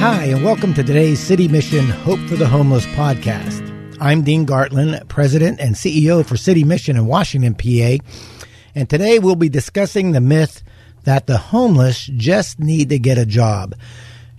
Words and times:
Hi, 0.00 0.24
and 0.24 0.42
welcome 0.42 0.72
to 0.72 0.82
today's 0.82 1.20
City 1.20 1.46
Mission 1.46 1.86
Hope 1.86 2.20
for 2.20 2.36
the 2.36 2.48
Homeless 2.48 2.86
podcast. 2.86 3.98
I'm 4.00 4.22
Dean 4.22 4.46
Gartland, 4.46 5.06
President 5.08 5.60
and 5.60 5.74
CEO 5.74 6.24
for 6.24 6.38
City 6.38 6.64
Mission 6.64 6.96
in 6.96 7.04
Washington, 7.04 7.54
PA. 7.54 8.02
And 8.74 8.88
today 8.88 9.18
we'll 9.18 9.34
be 9.34 9.50
discussing 9.50 10.12
the 10.12 10.22
myth 10.22 10.62
that 11.04 11.26
the 11.26 11.36
homeless 11.36 12.06
just 12.06 12.58
need 12.58 12.88
to 12.88 12.98
get 12.98 13.18
a 13.18 13.26
job. 13.26 13.74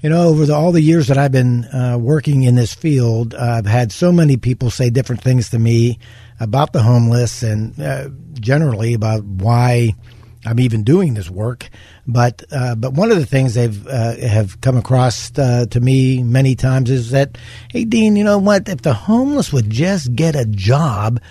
You 0.01 0.09
know, 0.09 0.29
over 0.29 0.47
the, 0.47 0.55
all 0.55 0.71
the 0.71 0.81
years 0.81 1.09
that 1.09 1.19
I've 1.19 1.31
been 1.31 1.65
uh, 1.65 1.95
working 1.99 2.41
in 2.41 2.55
this 2.55 2.73
field, 2.73 3.35
uh, 3.35 3.37
I've 3.59 3.67
had 3.67 3.91
so 3.91 4.11
many 4.11 4.37
people 4.37 4.71
say 4.71 4.89
different 4.89 5.21
things 5.21 5.51
to 5.51 5.59
me 5.59 5.99
about 6.39 6.73
the 6.73 6.81
homeless 6.81 7.43
and 7.43 7.79
uh, 7.79 8.09
generally 8.33 8.95
about 8.95 9.23
why 9.23 9.93
I'm 10.45 10.59
even 10.59 10.83
doing 10.83 11.13
this 11.13 11.29
work. 11.29 11.69
But 12.07 12.43
uh, 12.51 12.75
but 12.75 12.93
one 12.93 13.11
of 13.11 13.17
the 13.17 13.25
things 13.25 13.53
they've 13.53 13.87
uh, 13.87 14.17
have 14.17 14.59
come 14.61 14.77
across 14.77 15.37
uh, 15.37 15.65
to 15.69 15.79
me 15.79 16.23
many 16.23 16.55
times 16.55 16.89
is 16.89 17.11
that, 17.11 17.37
hey 17.71 17.85
Dean, 17.85 18.15
you 18.15 18.23
know 18.23 18.39
what? 18.39 18.67
If 18.67 18.81
the 18.81 18.93
homeless 18.93 19.53
would 19.53 19.69
just 19.69 20.15
get 20.15 20.35
a 20.35 20.45
job, 20.45 21.21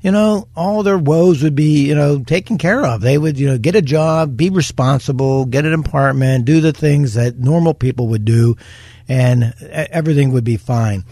you 0.00 0.10
know, 0.10 0.48
all 0.54 0.82
their 0.82 0.98
woes 0.98 1.42
would 1.42 1.54
be 1.54 1.86
you 1.86 1.94
know 1.94 2.22
taken 2.22 2.58
care 2.58 2.84
of. 2.84 3.00
They 3.00 3.16
would 3.16 3.38
you 3.38 3.48
know 3.48 3.58
get 3.58 3.74
a 3.74 3.82
job, 3.82 4.36
be 4.36 4.50
responsible, 4.50 5.46
get 5.46 5.64
an 5.64 5.74
apartment, 5.74 6.44
do 6.44 6.60
the 6.60 6.72
things 6.72 7.14
that 7.14 7.38
normal 7.38 7.74
people 7.74 8.08
would 8.08 8.24
do, 8.24 8.56
and 9.08 9.54
everything 9.60 10.32
would 10.32 10.44
be 10.44 10.56
fine. 10.56 11.04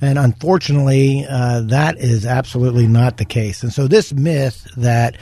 And 0.00 0.18
unfortunately, 0.18 1.26
uh, 1.28 1.62
that 1.62 1.98
is 1.98 2.24
absolutely 2.24 2.86
not 2.86 3.16
the 3.16 3.24
case. 3.24 3.62
And 3.62 3.72
so 3.72 3.88
this 3.88 4.12
myth 4.12 4.68
that 4.76 5.16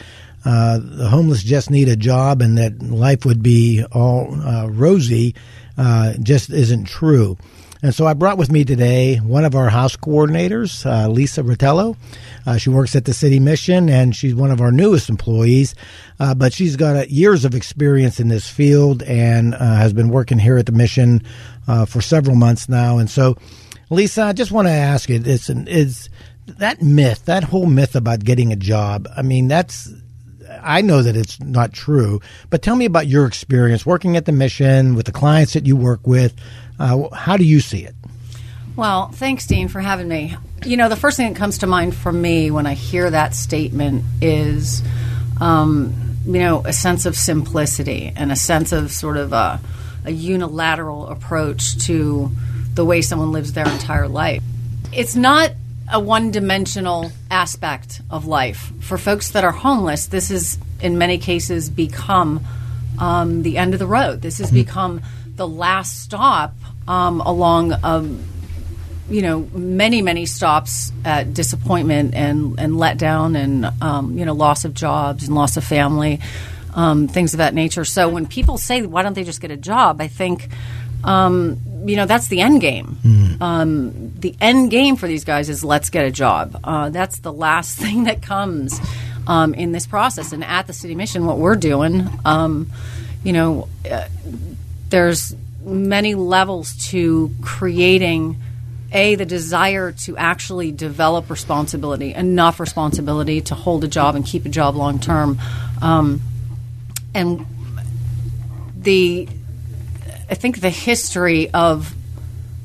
uh, 0.46 0.78
the 0.80 1.08
homeless 1.08 1.42
just 1.42 1.70
need 1.72 1.88
a 1.88 1.96
job 1.96 2.40
and 2.40 2.56
that 2.56 2.80
life 2.80 3.24
would 3.24 3.42
be 3.42 3.84
all 3.90 4.32
uh, 4.42 4.68
rosy 4.68 5.34
uh, 5.76 6.12
just 6.22 6.50
isn't 6.50 6.84
true. 6.84 7.36
And 7.82 7.92
so 7.92 8.06
I 8.06 8.14
brought 8.14 8.38
with 8.38 8.50
me 8.50 8.64
today 8.64 9.16
one 9.16 9.44
of 9.44 9.56
our 9.56 9.68
house 9.68 9.96
coordinators, 9.96 10.86
uh, 10.86 11.08
Lisa 11.08 11.42
Rotello. 11.42 11.96
Uh, 12.46 12.58
she 12.58 12.70
works 12.70 12.94
at 12.94 13.06
the 13.06 13.12
City 13.12 13.40
Mission 13.40 13.88
and 13.88 14.14
she's 14.14 14.36
one 14.36 14.52
of 14.52 14.60
our 14.60 14.70
newest 14.70 15.08
employees, 15.08 15.74
uh, 16.20 16.32
but 16.32 16.52
she's 16.52 16.76
got 16.76 17.10
years 17.10 17.44
of 17.44 17.56
experience 17.56 18.20
in 18.20 18.28
this 18.28 18.48
field 18.48 19.02
and 19.02 19.52
has 19.52 19.92
been 19.92 20.10
working 20.10 20.38
here 20.38 20.58
at 20.58 20.66
the 20.66 20.72
Mission 20.72 21.22
for 21.88 22.00
several 22.00 22.36
months 22.36 22.68
now. 22.68 22.98
And 22.98 23.10
so, 23.10 23.36
Lisa, 23.90 24.22
I 24.22 24.32
just 24.32 24.52
want 24.52 24.68
to 24.68 24.72
ask 24.72 25.08
you: 25.08 25.20
is 25.24 26.08
that 26.46 26.80
myth, 26.80 27.24
that 27.24 27.44
whole 27.44 27.66
myth 27.66 27.96
about 27.96 28.20
getting 28.20 28.52
a 28.52 28.56
job? 28.56 29.08
I 29.16 29.22
mean, 29.22 29.48
that's 29.48 29.92
I 30.66 30.80
know 30.80 31.02
that 31.02 31.16
it's 31.16 31.40
not 31.40 31.72
true, 31.72 32.20
but 32.50 32.60
tell 32.60 32.74
me 32.74 32.84
about 32.84 33.06
your 33.06 33.26
experience 33.26 33.86
working 33.86 34.16
at 34.16 34.24
the 34.24 34.32
mission 34.32 34.96
with 34.96 35.06
the 35.06 35.12
clients 35.12 35.52
that 35.52 35.64
you 35.64 35.76
work 35.76 36.06
with. 36.06 36.34
Uh, 36.78 37.08
how 37.14 37.36
do 37.36 37.44
you 37.44 37.60
see 37.60 37.84
it? 37.84 37.94
Well, 38.74 39.08
thanks, 39.08 39.46
Dean, 39.46 39.68
for 39.68 39.80
having 39.80 40.08
me. 40.08 40.36
You 40.66 40.76
know, 40.76 40.88
the 40.88 40.96
first 40.96 41.16
thing 41.16 41.32
that 41.32 41.38
comes 41.38 41.58
to 41.58 41.66
mind 41.66 41.94
for 41.94 42.12
me 42.12 42.50
when 42.50 42.66
I 42.66 42.74
hear 42.74 43.08
that 43.08 43.34
statement 43.34 44.04
is, 44.20 44.82
um, 45.40 45.94
you 46.26 46.40
know, 46.40 46.62
a 46.66 46.72
sense 46.72 47.06
of 47.06 47.16
simplicity 47.16 48.12
and 48.14 48.30
a 48.30 48.36
sense 48.36 48.72
of 48.72 48.90
sort 48.90 49.16
of 49.16 49.32
a, 49.32 49.60
a 50.04 50.10
unilateral 50.10 51.06
approach 51.08 51.78
to 51.86 52.30
the 52.74 52.84
way 52.84 53.00
someone 53.00 53.32
lives 53.32 53.54
their 53.54 53.66
entire 53.66 54.08
life. 54.08 54.42
It's 54.92 55.16
not 55.16 55.52
a 55.90 56.00
one 56.00 56.30
dimensional 56.30 57.12
aspect 57.30 58.00
of 58.10 58.26
life. 58.26 58.72
For 58.80 58.98
folks 58.98 59.30
that 59.30 59.44
are 59.44 59.52
homeless, 59.52 60.06
this 60.06 60.30
is 60.30 60.58
in 60.80 60.98
many 60.98 61.18
cases 61.18 61.70
become 61.70 62.44
um, 62.98 63.42
the 63.42 63.58
end 63.58 63.74
of 63.74 63.78
the 63.78 63.86
road. 63.86 64.22
This 64.22 64.38
has 64.38 64.48
mm-hmm. 64.48 64.56
become 64.56 65.02
the 65.36 65.46
last 65.46 66.02
stop 66.02 66.54
um, 66.88 67.20
along, 67.20 67.74
um, 67.84 68.24
you 69.10 69.22
know, 69.22 69.40
many, 69.52 70.02
many 70.02 70.26
stops 70.26 70.92
at 71.04 71.34
disappointment 71.34 72.14
and, 72.14 72.58
and 72.58 72.74
letdown 72.74 73.36
and, 73.36 73.66
um, 73.82 74.18
you 74.18 74.24
know, 74.24 74.32
loss 74.32 74.64
of 74.64 74.74
jobs 74.74 75.26
and 75.26 75.34
loss 75.34 75.56
of 75.56 75.64
family, 75.64 76.20
um, 76.74 77.08
things 77.08 77.34
of 77.34 77.38
that 77.38 77.54
nature. 77.54 77.84
So 77.84 78.08
when 78.08 78.26
people 78.26 78.58
say, 78.58 78.82
why 78.82 79.02
don't 79.02 79.14
they 79.14 79.24
just 79.24 79.40
get 79.40 79.50
a 79.50 79.56
job? 79.56 80.00
I 80.00 80.08
think 80.08 80.48
um, 81.06 81.60
you 81.86 81.96
know 81.96 82.06
that's 82.06 82.28
the 82.28 82.40
end 82.40 82.60
game. 82.60 82.98
Mm. 83.02 83.40
Um, 83.40 84.12
the 84.18 84.34
end 84.40 84.70
game 84.70 84.96
for 84.96 85.06
these 85.06 85.24
guys 85.24 85.48
is 85.48 85.64
let's 85.64 85.88
get 85.88 86.04
a 86.04 86.10
job. 86.10 86.60
Uh, 86.64 86.90
that's 86.90 87.20
the 87.20 87.32
last 87.32 87.78
thing 87.82 88.04
that 88.04 88.22
comes 88.22 88.80
um, 89.26 89.54
in 89.54 89.72
this 89.72 89.86
process. 89.86 90.32
And 90.32 90.44
at 90.44 90.66
the 90.66 90.72
city 90.72 90.94
mission, 90.94 91.26
what 91.26 91.38
we're 91.38 91.56
doing, 91.56 92.08
um, 92.24 92.70
you 93.24 93.32
know, 93.32 93.68
uh, 93.90 94.08
there's 94.88 95.34
many 95.64 96.14
levels 96.14 96.76
to 96.90 97.34
creating 97.42 98.40
a 98.92 99.16
the 99.16 99.26
desire 99.26 99.92
to 99.92 100.16
actually 100.16 100.70
develop 100.70 101.28
responsibility, 101.28 102.14
enough 102.14 102.60
responsibility 102.60 103.40
to 103.40 103.54
hold 103.54 103.82
a 103.82 103.88
job 103.88 104.14
and 104.14 104.24
keep 104.24 104.46
a 104.46 104.48
job 104.48 104.76
long 104.76 105.00
term, 105.00 105.38
um, 105.82 106.20
and 107.12 107.44
the 108.78 109.28
I 110.30 110.34
think 110.34 110.60
the 110.60 110.70
history 110.70 111.50
of 111.50 111.94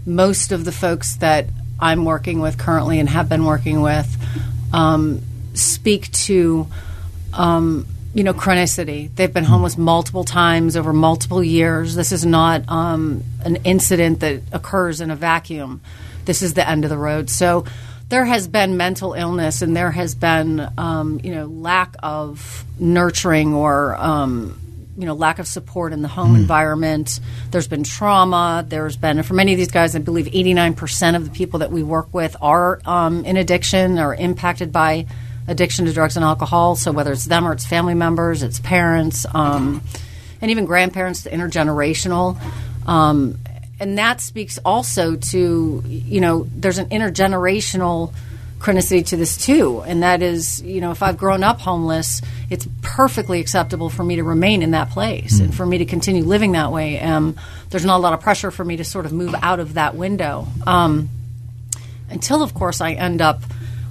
most 0.06 0.52
of 0.52 0.64
the 0.64 0.72
folks 0.72 1.16
that 1.18 1.48
I'm 1.80 2.06
working 2.06 2.40
with 2.40 2.58
currently 2.58 3.00
and 3.00 3.10
have 3.10 3.28
been 3.28 3.46
working 3.46 3.82
with 3.82 4.08
um, 4.72 5.22
speak 5.54 6.12
to, 6.12 6.68
um, 7.34 7.86
you 8.14 8.24
know, 8.24 8.34
chronicity. 8.34 9.14
They've 9.16 9.34
been 9.34 9.44
homeless 9.44 9.78
multiple 9.78 10.24
times 10.24 10.76
over 10.76 10.94
multiple 10.94 11.44
years. 11.44 11.96
This 11.96 12.12
is 12.12 12.26
not 12.26 12.68
um, 12.68 13.24
an 13.44 13.58
incident 13.58 14.20
that 14.22 14.42
occurs 14.52 15.02
in 15.02 15.12
a 15.12 15.16
vacuum. 15.16 15.82
This 16.26 16.42
is 16.42 16.54
the 16.54 16.68
end 16.68 16.84
of 16.84 16.90
the 16.90 16.98
road. 16.98 17.30
So 17.30 17.66
there 18.10 18.26
has 18.26 18.48
been 18.48 18.78
mental 18.78 19.14
illness 19.14 19.62
and 19.62 19.76
there 19.76 19.92
has 19.92 20.16
been, 20.16 20.68
um, 20.78 21.22
you 21.24 21.34
know, 21.34 21.46
lack 21.46 21.96
of 22.04 22.66
nurturing 22.80 23.54
or 23.54 23.96
um, 23.96 24.60
you 24.98 25.06
know 25.06 25.14
lack 25.14 25.40
of 25.40 25.48
support 25.48 25.94
in 25.94 26.02
the 26.02 26.08
home 26.08 26.34
mm. 26.36 26.42
environment. 26.42 27.20
There's 27.50 27.68
been 27.68 27.84
trauma. 27.84 28.66
There's 28.68 28.98
been 28.98 29.24
for 29.24 29.34
many 29.34 29.54
of 29.54 29.58
these 29.58 29.72
guys, 29.72 29.96
I 29.96 30.00
believe 30.00 30.26
89% 30.28 31.16
of 31.16 31.26
the 31.26 31.32
people 31.32 31.60
that 31.60 31.72
we 31.72 31.84
work 31.84 32.14
with 32.14 32.36
are 32.42 32.82
um, 32.86 33.26
in 33.26 33.38
addiction 33.38 33.98
or 33.98 34.14
impacted 34.14 34.72
by 34.72 35.08
addiction 35.52 35.86
to 35.86 35.94
drugs 35.94 36.16
and 36.16 36.26
alcohol. 36.26 36.76
So 36.76 36.92
whether 36.92 37.12
it's 37.12 37.26
them 37.26 37.48
or 37.48 37.54
it's 37.54 37.66
family 37.66 37.94
members, 37.94 38.42
it's 38.42 38.60
parents, 38.60 39.26
um, 39.34 39.84
and 40.42 40.50
even 40.50 40.66
grandparents, 40.66 41.22
the 41.22 41.30
intergenerational. 41.30 42.40
Um, 42.88 43.38
and 43.80 43.98
that 43.98 44.22
speaks 44.22 44.58
also 44.60 45.16
to 45.16 45.84
you 45.86 46.22
know 46.22 46.48
there's 46.56 46.78
an 46.78 46.90
intergenerational 46.90 48.14
chronicity 48.60 49.06
to 49.08 49.18
this 49.18 49.38
too, 49.38 49.82
and 49.82 50.04
that 50.04 50.22
is, 50.22 50.62
you 50.62 50.82
know, 50.82 50.92
if 50.92 51.02
I've 51.02 51.18
grown 51.18 51.44
up 51.44 51.60
homeless, 51.60 52.22
it's 52.50 52.68
perfectly 52.82 53.40
acceptable 53.40 53.90
for 53.90 54.04
me 54.04 54.18
to 54.18 54.24
remain 54.24 54.62
in 54.62 54.72
that 54.72 54.92
place 54.92 55.40
mm. 55.40 55.46
and 55.46 55.56
for 55.56 55.66
me 55.66 55.80
to 55.80 55.86
continue 55.86 56.24
living 56.24 56.52
that 56.52 56.72
way. 56.72 57.00
Um, 57.00 57.38
there's 57.72 57.86
not 57.86 57.98
a 57.98 58.04
lot 58.04 58.14
of 58.14 58.22
pressure 58.22 58.52
for 58.52 58.64
me 58.64 58.78
to 58.78 58.84
sort 58.84 59.08
of 59.08 59.14
move 59.14 59.34
out 59.42 59.60
of 59.60 59.74
that 59.74 59.96
window 59.96 60.48
um, 60.68 61.10
until, 62.10 62.44
of 62.44 62.54
course, 62.54 62.82
I 62.82 62.92
end 62.92 63.20
up 63.20 63.42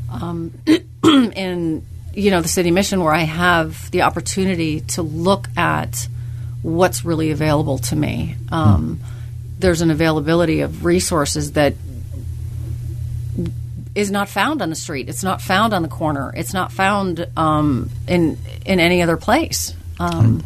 um, 0.08 0.52
in 1.04 1.84
you 2.14 2.30
know 2.30 2.40
the 2.40 2.48
city 2.48 2.70
mission 2.70 3.02
where 3.02 3.14
I 3.14 3.22
have 3.22 3.90
the 3.90 4.02
opportunity 4.02 4.80
to 4.80 5.02
look 5.02 5.48
at 5.56 6.08
what's 6.62 7.04
really 7.04 7.30
available 7.30 7.78
to 7.78 7.96
me. 7.96 8.36
Mm. 8.48 8.98
There's 9.58 9.80
an 9.82 9.90
availability 9.90 10.60
of 10.60 10.84
resources 10.84 11.52
that 11.52 11.74
is 13.94 14.10
not 14.10 14.28
found 14.28 14.62
on 14.62 14.70
the 14.70 14.76
street. 14.76 15.08
It's 15.08 15.22
not 15.22 15.40
found 15.40 15.74
on 15.74 15.82
the 15.82 15.88
corner. 15.88 16.32
It's 16.34 16.54
not 16.54 16.72
found 16.72 17.26
um, 17.36 17.90
in 18.06 18.38
in 18.64 18.80
any 18.80 19.02
other 19.02 19.16
place. 19.16 19.74
Um, 19.98 20.42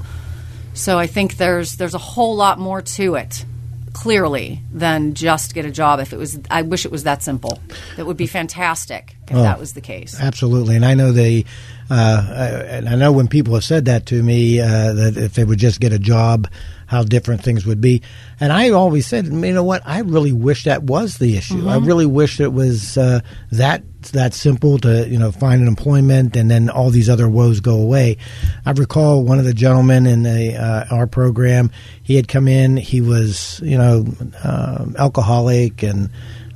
so 0.73 0.99
I 0.99 1.07
think 1.07 1.37
there's 1.37 1.77
there's 1.77 1.95
a 1.95 1.99
whole 1.99 2.37
lot 2.37 2.59
more 2.59 2.83
to 2.83 3.15
it, 3.15 3.45
clearly, 3.93 4.61
than 4.73 5.15
just 5.15 5.55
get 5.55 5.65
a 5.65 5.71
job. 5.71 6.01
If 6.01 6.13
it 6.13 6.19
was, 6.19 6.39
I 6.51 6.63
wish 6.63 6.85
it 6.85 6.91
was 6.91 7.05
that 7.05 7.23
simple. 7.23 7.61
That 7.97 8.07
would 8.07 8.17
be 8.17 8.27
fantastic. 8.27 9.17
If 9.31 9.37
Oh. 9.37 9.43
that 9.43 9.59
was 9.61 9.73
the 9.73 9.81
case. 9.81 10.17
Absolutely, 10.21 10.77
and 10.77 10.85
I 10.85 10.95
know 10.95 11.13
they, 11.13 11.45
uh, 11.91 12.65
and 12.69 12.89
I 12.89 12.95
know 12.97 13.13
when 13.13 13.29
people 13.29 13.55
have 13.55 13.65
said 13.65 13.85
that 13.87 14.07
to 14.07 14.23
me 14.23 14.61
uh, 14.61 14.93
that 14.93 15.17
if 15.17 15.35
they 15.35 15.45
would 15.45 15.59
just 15.59 15.81
get 15.81 15.93
a 15.93 15.99
job, 15.99 16.49
how 16.87 17.03
different 17.03 17.43
things 17.43 17.65
would 17.67 17.81
be. 17.81 18.03
And 18.41 18.53
I 18.53 18.71
always 18.71 19.07
said, 19.07 19.27
you 19.27 19.33
know 19.33 19.65
what? 19.65 19.83
I 19.87 20.01
really 20.01 20.33
wish 20.33 20.65
that 20.65 20.83
was 20.85 21.17
the 21.19 21.37
issue. 21.37 21.67
I 21.69 21.79
really 21.79 22.07
wish 22.07 22.41
it 22.41 22.53
was 22.53 22.97
uh, 22.99 23.21
that 23.53 23.83
that 24.13 24.35
simple 24.35 24.77
to 24.79 25.09
you 25.09 25.19
know 25.19 25.33
find 25.33 25.63
an 25.63 25.67
employment 25.69 26.37
and 26.37 26.51
then 26.51 26.69
all 26.69 26.91
these 26.91 27.09
other 27.09 27.27
woes 27.27 27.61
go 27.61 27.77
away. 27.81 28.19
I 28.67 28.73
recall 28.73 29.25
one 29.25 29.39
of 29.39 29.47
the 29.47 29.55
gentlemen 29.55 30.05
in 30.07 30.25
the 30.25 30.57
uh, 30.57 30.85
our 30.95 31.07
program. 31.07 31.71
He 32.03 32.17
had 32.17 32.29
come 32.29 32.47
in. 32.47 32.77
He 32.77 33.01
was 33.01 33.61
you 33.65 33.79
know 33.79 34.05
um, 34.45 34.95
alcoholic 34.99 35.83
and 35.83 36.11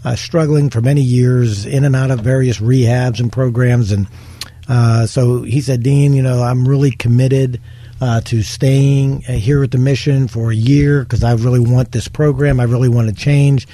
uh, 0.05 0.17
struggling 0.17 0.71
for 0.71 0.81
many 0.81 1.03
years, 1.03 1.67
in 1.67 1.85
and 1.85 1.97
out 1.97 2.11
of 2.11 2.21
various 2.21 2.59
rehabs 2.59 3.21
and 3.21 3.33
programs. 3.33 3.93
And 3.93 4.07
uh, 4.69 5.07
so 5.07 5.43
he 5.43 5.61
said, 5.61 5.83
Dean, 5.83 6.13
you 6.13 6.23
know, 6.23 6.43
I'm 6.43 6.67
really 6.67 6.91
committed 6.91 7.61
uh, 8.01 8.21
to 8.23 8.43
staying 8.43 9.25
uh, 9.29 9.33
here 9.33 9.63
at 9.63 9.71
the 9.71 9.79
mission 9.79 10.29
for 10.29 10.51
a 10.51 10.55
year 10.55 11.03
because 11.03 11.25
I 11.25 11.33
really 11.35 11.61
want 11.61 11.93
this 11.93 12.09
program. 12.09 12.61
I 12.61 12.65
really 12.65 12.89
want 12.89 13.09
to 13.09 13.15
change. 13.15 13.67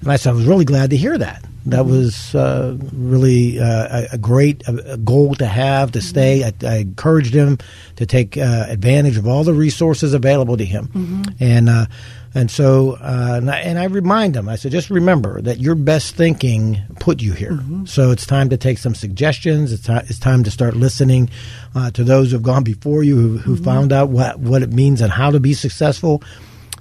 And 0.00 0.10
I 0.10 0.16
said, 0.16 0.30
I 0.30 0.34
was 0.34 0.46
really 0.46 0.64
glad 0.64 0.90
to 0.90 0.96
hear 0.96 1.18
that. 1.18 1.44
That 1.66 1.86
was 1.86 2.34
uh, 2.34 2.76
really 2.92 3.60
uh, 3.60 4.06
a, 4.12 4.18
great 4.18 4.66
a, 4.66 4.96
goal 4.96 5.36
to 5.36 5.46
have 5.46 5.92
to 5.92 6.02
stay. 6.02 6.42
I, 6.42 6.52
I 6.66 6.78
encouraged 6.78 7.32
him 7.32 7.58
to 7.96 8.06
take 8.06 8.36
uh, 8.36 8.66
advantage 8.68 9.16
of 9.16 9.28
all 9.28 9.44
the 9.44 9.54
resources 9.54 10.12
available 10.12 10.56
to 10.56 10.64
him, 10.64 11.24
and 11.38 11.68
uh, 11.68 11.86
and 12.34 12.50
so 12.50 12.96
uh, 13.00 13.34
and, 13.36 13.50
I, 13.50 13.58
and 13.58 13.78
I 13.78 13.84
remind 13.84 14.34
them, 14.34 14.48
I 14.48 14.56
said, 14.56 14.72
just 14.72 14.90
remember 14.90 15.42
that 15.42 15.58
your 15.58 15.74
best 15.74 16.14
thinking 16.14 16.80
put 16.98 17.20
you 17.20 17.32
here. 17.32 17.58
So 17.86 18.10
it's 18.10 18.26
time 18.26 18.48
to 18.50 18.56
take 18.56 18.78
some 18.78 18.94
suggestions. 18.94 19.72
It's 19.72 19.86
ti 19.86 19.94
it's 19.94 20.18
time 20.18 20.44
to 20.44 20.50
start 20.50 20.74
listening 20.74 21.30
uh, 21.74 21.90
to 21.92 22.04
those 22.04 22.32
who've 22.32 22.42
gone 22.42 22.64
before 22.64 23.02
you, 23.02 23.16
who, 23.16 23.38
who 23.38 23.56
found 23.56 23.92
out 23.92 24.08
what 24.08 24.38
what 24.38 24.62
it 24.62 24.72
means 24.72 25.00
and 25.00 25.12
how 25.12 25.30
to 25.30 25.40
be 25.40 25.52
successful. 25.52 26.22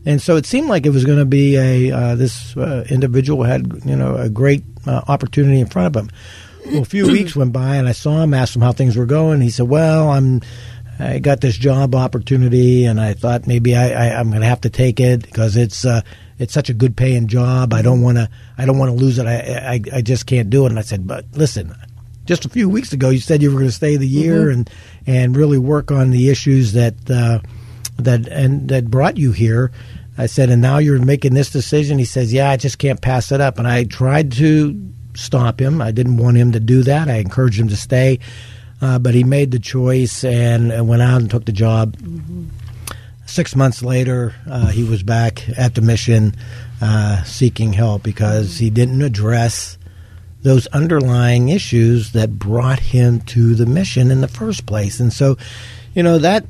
And 0.05 0.21
so 0.21 0.35
it 0.35 0.45
seemed 0.45 0.67
like 0.67 0.85
it 0.85 0.89
was 0.89 1.05
going 1.05 1.19
to 1.19 1.25
be 1.25 1.57
a 1.57 1.91
uh, 1.91 2.15
this 2.15 2.55
uh, 2.57 2.85
individual 2.89 3.43
had 3.43 3.81
you 3.85 3.95
know 3.95 4.15
a 4.15 4.29
great 4.29 4.63
uh, 4.87 5.01
opportunity 5.07 5.59
in 5.59 5.67
front 5.67 5.95
of 5.95 6.03
him. 6.03 6.11
Well, 6.65 6.81
a 6.81 6.85
few 6.85 7.07
weeks 7.11 7.35
went 7.35 7.53
by, 7.53 7.75
and 7.75 7.87
I 7.87 7.91
saw 7.91 8.23
him, 8.23 8.33
asked 8.33 8.55
him 8.55 8.61
how 8.61 8.71
things 8.71 8.95
were 8.95 9.05
going. 9.05 9.41
He 9.41 9.49
said, 9.49 9.67
"Well, 9.67 10.09
I'm 10.09 10.41
I 11.01 11.19
got 11.19 11.41
this 11.41 11.57
job 11.57 11.95
opportunity, 11.95 12.85
and 12.85 12.99
I 12.99 13.13
thought 13.13 13.47
maybe 13.47 13.75
I, 13.75 13.89
I, 14.09 14.19
I'm 14.19 14.29
going 14.29 14.41
to 14.41 14.47
have 14.47 14.61
to 14.61 14.69
take 14.69 14.99
it 14.99 15.23
because 15.23 15.57
it's 15.57 15.83
uh, 15.85 16.01
it's 16.37 16.53
such 16.53 16.69
a 16.69 16.73
good 16.73 16.95
paying 16.95 17.27
job. 17.27 17.73
I 17.73 17.81
don't 17.81 18.01
want 18.01 18.17
to 18.17 18.29
I 18.57 18.65
don't 18.65 18.77
want 18.77 18.89
to 18.89 19.03
lose 19.03 19.17
it. 19.17 19.25
I, 19.25 19.73
I 19.73 19.97
I 19.97 20.01
just 20.01 20.25
can't 20.25 20.49
do 20.49 20.65
it." 20.65 20.69
And 20.69 20.79
I 20.79 20.83
said, 20.83 21.07
"But 21.07 21.25
listen." 21.33 21.75
Just 22.23 22.45
a 22.45 22.49
few 22.49 22.69
weeks 22.69 22.93
ago, 22.93 23.09
you 23.09 23.19
said 23.19 23.41
you 23.41 23.49
were 23.49 23.57
going 23.57 23.67
to 23.67 23.75
stay 23.75 23.97
the 23.97 24.07
year 24.07 24.51
and 24.51 24.69
and 25.07 25.35
really 25.35 25.57
work 25.57 25.91
on 25.91 26.11
the 26.11 26.29
issues 26.29 26.73
that 26.73 26.93
uh, 27.09 27.39
that 27.97 28.27
and 28.27 28.69
that 28.69 28.91
brought 28.91 29.17
you 29.17 29.31
here. 29.31 29.71
I 30.17 30.27
said, 30.27 30.49
and 30.49 30.61
now 30.61 30.77
you're 30.77 30.99
making 30.99 31.33
this 31.33 31.49
decision. 31.49 31.97
He 31.97 32.05
says, 32.05 32.31
yeah, 32.31 32.51
I 32.51 32.57
just 32.57 32.77
can't 32.77 33.01
pass 33.01 33.31
it 33.31 33.41
up. 33.41 33.57
And 33.57 33.67
I 33.67 33.85
tried 33.85 34.33
to 34.33 34.93
stop 35.15 35.59
him. 35.59 35.81
I 35.81 35.91
didn't 35.91 36.17
want 36.17 36.37
him 36.37 36.51
to 36.51 36.59
do 36.59 36.83
that. 36.83 37.09
I 37.09 37.15
encouraged 37.15 37.59
him 37.59 37.69
to 37.69 37.77
stay, 37.77 38.19
uh, 38.81 38.99
but 38.99 39.13
he 39.13 39.23
made 39.23 39.51
the 39.51 39.59
choice 39.59 40.23
and, 40.23 40.71
and 40.71 40.87
went 40.87 41.01
out 41.01 41.21
and 41.21 41.29
took 41.29 41.45
the 41.45 41.51
job. 41.51 41.95
Six 43.25 43.55
months 43.55 43.81
later, 43.81 44.33
uh, 44.49 44.67
he 44.67 44.83
was 44.83 45.03
back 45.03 45.47
at 45.57 45.75
the 45.75 45.81
mission 45.81 46.35
uh, 46.81 47.23
seeking 47.23 47.73
help 47.73 48.03
because 48.03 48.57
he 48.57 48.69
didn't 48.69 49.01
address 49.01 49.77
those 50.41 50.65
underlying 50.67 51.49
issues 51.49 52.13
that 52.13 52.39
brought 52.39 52.79
him 52.79 53.21
to 53.21 53.53
the 53.55 53.67
mission 53.67 54.09
in 54.09 54.21
the 54.21 54.27
first 54.27 54.65
place. 54.65 54.99
And 54.99 55.13
so, 55.13 55.37
you 55.93 56.01
know, 56.01 56.17
that, 56.17 56.45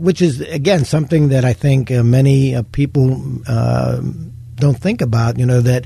which 0.00 0.20
is, 0.20 0.40
again, 0.40 0.84
something 0.84 1.28
that 1.28 1.44
I 1.44 1.52
think 1.52 1.90
uh, 1.90 2.02
many 2.02 2.56
uh, 2.56 2.64
people 2.72 3.22
uh, 3.46 4.00
don't 4.56 4.78
think 4.78 5.00
about, 5.00 5.38
you 5.38 5.46
know, 5.46 5.60
that, 5.60 5.84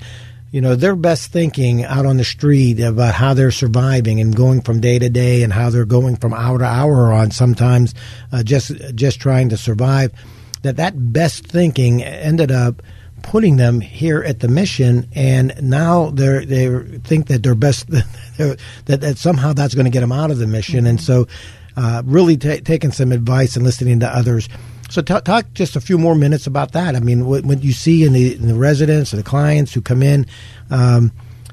you 0.53 0.61
know, 0.61 0.77
their 0.77 0.95
best 0.95 1.33
thinking 1.33 1.83
out 1.83 2.07
on 2.07 2.19
the 2.19 2.25
street 2.25 2.79
about 2.79 3.15
how 3.15 3.35
they're 3.35 3.51
surviving 3.51 4.21
and 4.21 4.37
going 4.37 4.61
from 4.61 4.81
day 4.81 4.99
to 4.99 5.09
day 5.09 5.43
and 5.43 5.53
how 5.53 5.71
they're 5.71 5.85
going 5.87 6.15
from 6.17 6.35
hour 6.35 6.59
to 6.59 6.65
hour 6.65 7.13
on 7.13 7.31
sometimes 7.31 7.95
uh, 8.33 8.43
just, 8.43 8.71
just 8.95 9.19
trying 9.19 9.49
to 9.49 9.57
survive, 9.57 10.13
that 10.61 10.77
that 10.77 11.13
best 11.13 11.47
thinking 11.47 12.03
ended 12.03 12.53
up 12.53 12.83
putting 13.23 13.57
them 13.57 13.81
here 13.81 14.23
at 14.23 14.41
the 14.41 14.49
mission, 14.49 15.09
and 15.15 15.55
now 15.63 16.11
they 16.11 16.45
they 16.45 16.99
think 16.99 17.29
that 17.29 17.43
their 17.43 17.55
best 17.55 17.87
that, 18.37 18.59
that 18.87 19.17
somehow 19.17 19.53
that's 19.53 19.75
going 19.75 19.85
to 19.85 19.91
get 19.91 20.01
them 20.01 20.13
out 20.13 20.31
of 20.31 20.39
the 20.39 20.47
mission, 20.47 20.87
and 20.87 21.01
so 21.01 21.27
uh, 21.77 22.03
really 22.05 22.37
ta 22.37 22.57
taking 22.65 22.93
some 22.93 23.13
advice 23.13 23.57
and 23.57 23.65
listening 23.65 24.01
to 24.01 24.09
others. 24.09 24.49
So 24.93 25.01
ta 25.01 25.21
talk 25.21 25.55
just 25.55 25.75
a 25.75 25.81
few 25.81 25.97
more 25.97 26.15
minutes 26.15 26.47
about 26.47 26.73
that. 26.73 26.95
I 26.95 27.01
mean, 27.01 27.25
what, 27.25 27.47
what 27.47 27.65
you 27.65 27.73
see 27.73 28.05
in 28.05 28.13
the, 28.13 28.35
in 28.35 28.47
the 28.47 28.55
residents 28.55 29.15
or 29.15 29.17
the 29.17 29.23
clients 29.23 29.73
who 29.73 29.81
come 29.81 30.03
in, 30.03 30.27
um, 30.69 31.13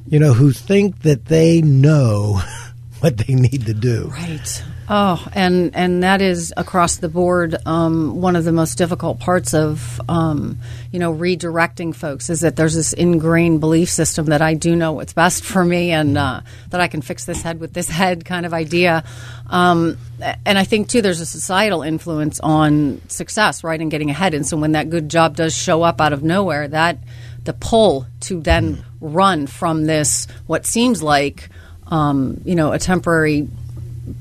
you 0.10 0.20
know, 0.20 0.34
who 0.34 0.52
think 0.52 1.04
that 1.04 1.28
they 1.28 1.62
know 1.62 2.42
what 3.00 3.16
they 3.16 3.36
need 3.36 3.66
to 3.68 3.74
do. 3.74 4.10
Right. 4.10 4.64
Oh, 4.92 5.24
and 5.34 5.76
and 5.76 6.02
that 6.02 6.20
is 6.20 6.52
across 6.58 6.96
the 6.96 7.10
board 7.10 7.56
um, 7.68 8.22
one 8.22 8.36
of 8.36 8.44
the 8.44 8.52
most 8.52 8.76
difficult 8.76 9.20
parts 9.20 9.54
of 9.54 10.02
um, 10.10 10.58
you 10.92 10.98
know 10.98 11.14
redirecting 11.14 11.94
folks 11.94 12.32
is 12.32 12.40
that 12.40 12.56
there's 12.56 12.74
this 12.74 12.94
ingrained 12.94 13.60
belief 13.60 13.90
system 13.90 14.26
that 14.28 14.42
I 14.42 14.56
do 14.56 14.76
know 14.76 14.94
what's 14.94 15.14
best 15.14 15.44
for 15.46 15.64
me 15.64 15.92
and 15.92 16.18
uh, 16.18 16.42
that 16.72 16.82
I 16.82 16.88
can 16.88 17.04
fix 17.04 17.26
this 17.26 17.44
head 17.44 17.60
with 17.60 17.72
this 17.72 17.88
head 17.88 18.26
kind 18.26 18.48
of 18.48 18.54
idea. 18.54 19.04
Um, 19.48 20.00
and 20.44 20.58
I 20.58 20.64
think 20.64 20.90
too 20.90 21.04
there's 21.04 21.22
a 21.22 21.26
societal 21.26 21.84
influence 21.84 22.40
on 22.40 23.00
success, 23.10 23.64
right, 23.64 23.80
and 23.80 23.92
getting 23.92 24.10
ahead. 24.10 24.34
And 24.34 24.46
so 24.46 24.58
when 24.58 24.72
that 24.72 24.90
good 24.90 25.08
job 25.08 25.36
does 25.36 25.56
show 25.56 25.84
up 25.84 26.02
out 26.02 26.14
of 26.14 26.24
nowhere, 26.24 26.68
that 26.68 26.98
the 27.44 27.54
pull 27.54 28.08
to 28.22 28.42
then 28.42 28.84
run 29.02 29.46
from 29.46 29.86
this 29.86 30.26
what 30.48 30.66
seems 30.66 31.04
like 31.04 31.50
um, 31.88 32.42
you 32.44 32.56
know 32.56 32.72
a 32.72 32.80
temporary 32.80 33.48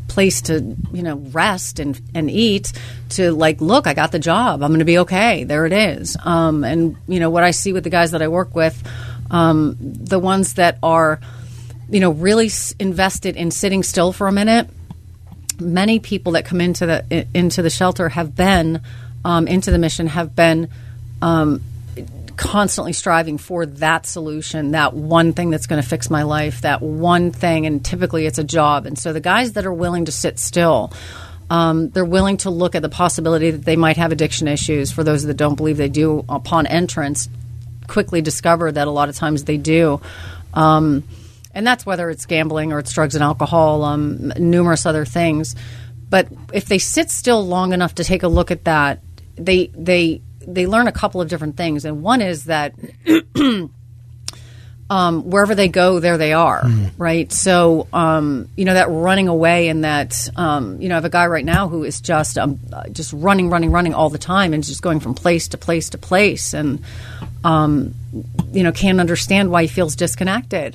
place 0.08 0.43
to 0.43 0.76
you 0.93 1.02
know 1.02 1.17
rest 1.17 1.79
and 1.79 2.00
and 2.14 2.31
eat 2.31 2.73
to 3.11 3.32
like 3.32 3.61
look 3.61 3.87
i 3.87 3.94
got 3.94 4.12
the 4.12 4.19
job. 4.19 4.62
I'm 4.62 4.70
going 4.70 4.81
to 4.81 4.85
be 4.85 4.99
okay. 4.99 5.44
There 5.44 5.67
it 5.67 5.73
is. 5.73 6.17
Um, 6.23 6.64
and 6.64 6.96
you 7.06 7.20
know 7.20 7.31
what 7.31 7.44
i 7.44 7.50
see 7.50 7.73
with 7.73 7.85
the 7.85 7.90
guys 7.90 8.12
that 8.12 8.23
i 8.23 8.29
work 8.29 8.55
with 8.55 8.82
um, 9.31 9.76
the 9.81 10.19
ones 10.19 10.55
that 10.55 10.79
are 10.82 11.20
you 11.90 12.00
know 12.00 12.11
really 12.11 12.50
invested 12.79 13.37
in 13.37 13.50
sitting 13.50 13.82
still 13.82 14.12
for 14.12 14.26
a 14.26 14.32
minute 14.32 14.69
many 15.61 15.99
people 15.99 16.32
that 16.32 16.44
come 16.44 16.61
into 16.61 16.87
the 16.87 17.26
into 17.35 17.62
the 17.62 17.70
shelter 17.70 18.08
have 18.08 18.35
been 18.37 18.80
um, 19.25 19.49
into 19.49 19.71
the 19.71 19.78
mission 19.78 20.07
have 20.07 20.35
been 20.35 20.68
um, 21.21 21.61
constantly 22.38 22.95
striving 22.95 23.37
for 23.37 23.66
that 23.66 24.07
solution, 24.07 24.71
that 24.71 24.95
one 24.95 25.33
thing 25.35 25.50
that's 25.50 25.66
going 25.66 25.83
to 25.83 25.87
fix 25.87 26.09
my 26.09 26.23
life, 26.23 26.62
that 26.62 26.80
one 26.80 27.33
thing, 27.33 27.66
and 27.66 27.85
typically 27.85 28.26
it's 28.26 28.38
a 28.38 28.45
job. 28.45 28.87
And 28.87 28.99
so 28.99 29.12
the 29.12 29.21
guys 29.21 29.52
that 29.54 29.66
are 29.66 29.73
willing 29.73 30.07
to 30.07 30.12
sit 30.12 30.38
still, 30.38 30.92
um, 31.50 31.90
they're 31.90 32.04
willing 32.04 32.37
to 32.38 32.50
look 32.50 32.75
at 32.75 32.83
the 32.83 32.88
possibility 32.88 33.50
that 33.50 33.64
they 33.64 33.76
might 33.76 33.97
have 33.97 34.12
addiction 34.12 34.47
issues. 34.49 34.92
For 34.92 35.02
those 35.02 35.25
that 35.25 35.35
don't 35.35 35.57
believe 35.57 35.76
they 35.76 35.88
do, 35.88 36.25
upon 36.28 36.66
entrance, 36.66 37.28
quickly 37.88 38.23
discover 38.23 38.71
that 38.71 38.87
a 38.87 38.90
lot 38.90 39.09
of 39.09 39.16
times 39.16 39.45
they 39.45 39.57
do. 39.57 40.00
Um, 40.54 41.02
and 41.54 41.66
that's 41.66 41.85
whether 41.85 42.09
it's 42.09 42.25
gambling 42.25 42.73
or 42.73 42.78
it's 42.78 42.92
drugs 42.92 43.16
and 43.16 43.25
alcohol, 43.25 43.83
um, 43.83 44.33
numerous 44.38 44.87
other 44.87 45.04
things. 45.04 45.57
But 46.09 46.28
if 46.52 46.66
they 46.66 46.78
sit 46.78 47.11
still 47.11 47.45
long 47.45 47.73
enough 47.73 47.97
to 47.97 48.04
take 48.04 48.23
a 48.23 48.28
look 48.28 48.50
at 48.52 48.64
that, 48.64 49.00
they 49.35 49.66
they 49.68 50.23
they 50.55 50.67
learn 50.67 50.88
a 50.88 50.93
couple 50.93 51.21
of 51.21 51.28
different 51.28 51.57
things, 51.57 51.85
and 51.85 52.02
one 52.02 52.21
is 52.23 52.45
that 52.45 52.75
um, 54.90 55.28
wherever 55.28 55.54
they 55.54 55.68
go, 55.68 56.00
there 56.00 56.16
they 56.16 56.33
are, 56.33 56.62
right? 56.97 57.30
So, 57.30 57.87
um, 57.92 58.49
you 58.57 58.64
know, 58.64 58.73
that 58.75 58.88
running 58.88 59.28
away 59.28 59.68
and 59.68 59.85
that, 59.85 60.28
um, 60.37 60.80
you 60.80 60.88
know, 60.88 60.95
I 60.95 60.97
have 60.97 61.04
a 61.04 61.11
guy 61.11 61.26
right 61.26 61.45
now 61.45 61.68
who 61.68 61.85
is 61.85 62.00
just 62.00 62.38
um, 62.38 62.59
just 62.92 63.12
running, 63.12 63.50
running, 63.50 63.71
running 63.71 63.92
all 63.92 64.09
the 64.09 64.18
time 64.18 64.54
and 64.54 64.64
just 64.64 64.80
going 64.80 65.00
from 65.00 65.14
place 65.14 65.49
to 65.49 65.59
place 65.59 65.90
to 65.90 65.99
place, 65.99 66.54
and 66.54 66.83
um, 67.45 67.95
you 68.52 68.62
know, 68.62 68.73
can't 68.73 68.99
understand 68.99 69.50
why 69.50 69.62
he 69.62 69.68
feels 69.68 69.95
disconnected, 69.95 70.75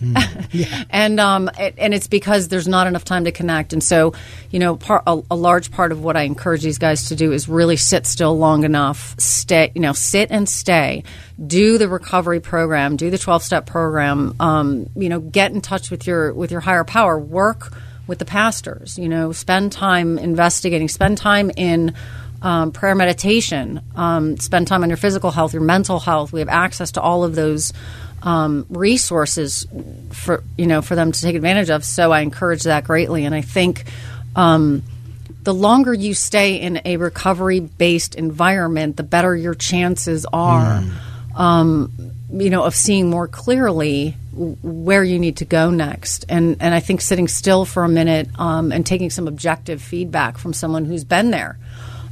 and 0.91 1.19
um, 1.19 1.49
it, 1.57 1.73
and 1.79 1.93
it's 1.93 2.07
because 2.07 2.49
there's 2.49 2.67
not 2.67 2.85
enough 2.85 3.03
time 3.03 3.25
to 3.25 3.31
connect, 3.31 3.73
and 3.73 3.83
so, 3.83 4.13
you 4.51 4.59
know, 4.59 4.75
part, 4.75 5.03
a, 5.07 5.21
a 5.31 5.35
large 5.35 5.71
part 5.71 5.91
of 5.91 6.03
what 6.03 6.15
I 6.15 6.21
encourage 6.21 6.61
these 6.61 6.77
guys 6.77 7.09
to 7.09 7.15
do 7.15 7.31
is 7.31 7.49
really 7.49 7.77
sit 7.77 8.05
still 8.05 8.37
long 8.37 8.63
enough, 8.63 9.19
stay, 9.19 9.71
you 9.73 9.81
know, 9.81 9.93
sit 9.93 10.29
and 10.29 10.47
stay, 10.47 11.03
do 11.43 11.77
the 11.77 11.87
recovery 11.87 12.39
program, 12.39 12.95
do 12.95 13.09
the 13.09 13.17
12 13.17 13.43
step 13.43 13.65
program, 13.65 14.35
um, 14.39 14.89
you 14.95 15.09
know, 15.09 15.19
get 15.19 15.51
in 15.51 15.61
touch 15.61 15.89
with 15.89 16.05
your 16.05 16.33
with 16.33 16.51
your 16.51 16.61
higher 16.61 16.83
power, 16.83 17.17
work 17.17 17.73
with 18.05 18.19
the 18.19 18.25
pastors, 18.25 18.97
you 18.97 19.09
know, 19.09 19.31
spend 19.31 19.71
time 19.71 20.17
investigating, 20.17 20.87
spend 20.87 21.17
time 21.17 21.51
in 21.55 21.95
um, 22.41 22.71
prayer 22.71 22.93
meditation, 22.93 23.81
um, 23.95 24.37
spend 24.37 24.67
time 24.67 24.83
on 24.83 24.89
your 24.89 24.97
physical 24.97 25.31
health, 25.31 25.53
your 25.53 25.63
mental 25.63 25.99
health. 25.99 26.33
We 26.33 26.41
have 26.41 26.49
access 26.49 26.91
to 26.91 27.01
all 27.01 27.23
of 27.23 27.35
those 27.35 27.73
um, 28.21 28.65
resources 28.69 29.65
for 30.11 30.43
you 30.57 30.67
know 30.67 30.81
for 30.81 30.95
them 30.95 31.11
to 31.11 31.21
take 31.21 31.35
advantage 31.35 31.69
of. 31.69 31.83
So 31.83 32.11
I 32.11 32.21
encourage 32.21 32.63
that 32.63 32.83
greatly, 32.83 33.25
and 33.25 33.33
I 33.33 33.41
think. 33.41 33.85
Um, 34.35 34.83
the 35.43 35.53
longer 35.53 35.93
you 35.93 36.13
stay 36.13 36.55
in 36.55 36.79
a 36.85 36.95
recovery 36.95 37.59
based 37.59 38.15
environment, 38.15 38.95
the 38.95 39.03
better 39.03 39.35
your 39.35 39.53
chances 39.53 40.25
are, 40.31 40.79
mm. 40.79 40.93
Um, 41.35 41.91
you 42.31 42.49
know, 42.49 42.63
of 42.63 42.75
seeing 42.75 43.09
more 43.09 43.27
clearly 43.27 44.15
where 44.33 45.03
you 45.03 45.19
need 45.19 45.37
to 45.37 45.45
go 45.45 45.69
next. 45.69 46.25
And 46.29 46.57
and 46.59 46.73
I 46.73 46.79
think 46.79 47.01
sitting 47.01 47.27
still 47.27 47.65
for 47.65 47.83
a 47.83 47.89
minute 47.89 48.27
um, 48.39 48.71
and 48.71 48.85
taking 48.85 49.09
some 49.09 49.27
objective 49.27 49.81
feedback 49.81 50.37
from 50.37 50.53
someone 50.53 50.85
who's 50.85 51.03
been 51.03 51.31
there, 51.31 51.57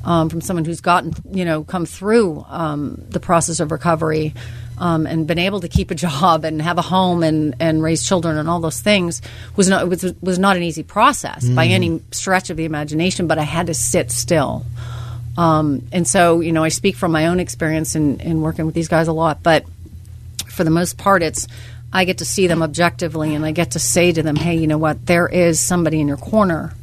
um, 0.04 0.30
from 0.30 0.42
someone 0.42 0.66
who's 0.66 0.82
gotten 0.82 1.14
you 1.32 1.46
know 1.46 1.64
come 1.64 1.86
through 1.86 2.46
um, 2.50 3.02
the 3.10 3.20
process 3.20 3.60
of 3.60 3.72
recovery 3.72 4.34
um, 4.82 5.06
and 5.06 5.28
been 5.28 5.40
able 5.40 5.62
to 5.62 5.68
keep 5.68 5.92
a 5.92 5.96
job 6.08 6.44
and 6.44 6.62
have 6.62 6.78
a 6.78 6.82
home 6.82 7.24
and, 7.24 7.56
and 7.60 7.82
raise 7.82 8.04
children 8.04 8.38
and 8.38 8.50
all 8.50 8.60
those 8.60 8.82
things 8.82 9.22
was 9.56 9.70
not 9.70 9.88
was, 9.88 10.14
was 10.22 10.40
not 10.40 10.58
an 10.58 10.64
easy 10.64 10.84
process 10.84 11.46
mm. 11.46 11.56
by 11.56 11.68
any 11.68 12.02
stretch 12.12 12.50
of 12.50 12.58
the 12.58 12.66
imagination. 12.66 13.28
But 13.28 13.38
I 13.38 13.44
had 13.44 13.68
to 13.68 13.74
sit 13.74 14.12
still. 14.12 14.66
Um, 15.38 15.88
and 15.92 16.08
so, 16.08 16.42
you 16.42 16.52
know, 16.52 16.64
I 16.64 16.70
speak 16.70 16.96
from 16.96 17.12
my 17.12 17.28
own 17.28 17.40
experience 17.40 17.96
in, 17.96 18.20
in 18.20 18.42
working 18.42 18.66
with 18.66 18.76
these 18.76 18.88
guys 18.88 19.08
a 19.08 19.14
lot, 19.14 19.42
but 19.42 19.66
for 20.48 20.64
the 20.64 20.70
most 20.70 20.98
part, 20.98 21.24
it's 21.24 21.48
I 21.94 22.06
get 22.06 22.20
to 22.20 22.26
see 22.26 22.48
them 22.48 22.62
objectively 22.62 23.36
and 23.36 23.46
I 23.46 23.52
get 23.52 23.72
to 23.72 23.80
say 23.80 24.12
to 24.12 24.24
them, 24.24 24.36
hey, 24.36 24.56
you 24.56 24.68
know 24.68 24.78
what, 24.78 25.06
there 25.06 25.28
is 25.28 25.60
somebody 25.60 26.00
in 26.00 26.08
your 26.08 26.18
corner 26.18 26.74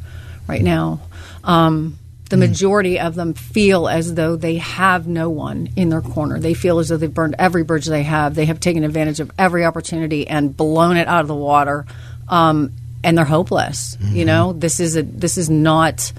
right 0.46 0.62
now. 0.62 1.00
Um, 1.44 1.98
the 2.28 2.36
mm. 2.36 2.40
majority 2.40 3.00
of 3.00 3.14
them 3.14 3.34
feel 3.34 3.88
as 3.88 4.14
though 4.14 4.36
they 4.36 4.56
have 4.56 5.06
no 5.06 5.30
one 5.30 5.70
in 5.76 5.88
their 5.88 6.02
corner. 6.02 6.38
They 6.38 6.54
feel 6.54 6.78
as 6.78 6.88
though 6.88 6.96
they've 6.96 7.12
burned 7.12 7.36
every 7.38 7.64
bridge 7.64 7.86
they 7.86 8.02
have. 8.02 8.34
They 8.34 8.46
have 8.46 8.60
taken 8.60 8.84
advantage 8.84 9.20
of 9.20 9.30
every 9.38 9.64
opportunity 9.64 10.28
and 10.28 10.54
blown 10.54 10.96
it 10.96 11.08
out 11.08 11.22
of 11.22 11.28
the 11.28 11.34
water, 11.34 11.86
um, 12.28 12.72
and 13.02 13.16
they're 13.16 13.24
hopeless. 13.24 13.96
Mm-hmm. 13.96 14.16
You 14.16 14.24
know, 14.26 14.52
this 14.52 14.80
is 14.80 14.96
a 14.96 15.02
this 15.02 15.38
is 15.38 15.48
not 15.48 16.12